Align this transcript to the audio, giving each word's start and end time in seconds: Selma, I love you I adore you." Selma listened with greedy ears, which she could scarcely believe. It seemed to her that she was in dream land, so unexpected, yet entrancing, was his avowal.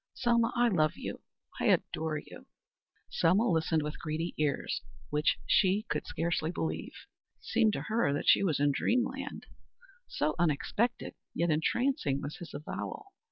Selma, 0.15 0.51
I 0.55 0.67
love 0.67 0.93
you 0.97 1.21
I 1.59 1.65
adore 1.65 2.17
you." 2.17 2.47
Selma 3.11 3.47
listened 3.47 3.83
with 3.83 3.99
greedy 3.99 4.33
ears, 4.35 4.81
which 5.11 5.37
she 5.45 5.85
could 5.89 6.07
scarcely 6.07 6.49
believe. 6.49 7.05
It 7.37 7.43
seemed 7.45 7.73
to 7.73 7.81
her 7.83 8.11
that 8.11 8.27
she 8.27 8.41
was 8.41 8.59
in 8.59 8.71
dream 8.71 9.05
land, 9.05 9.45
so 10.07 10.33
unexpected, 10.39 11.13
yet 11.35 11.51
entrancing, 11.51 12.19
was 12.19 12.37
his 12.37 12.51
avowal. 12.55 13.13